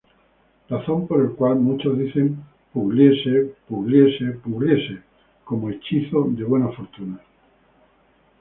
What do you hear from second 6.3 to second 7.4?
buena fortuna.